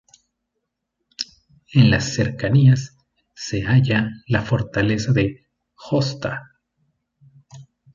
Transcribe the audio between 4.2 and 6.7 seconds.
la fortaleza de Josta.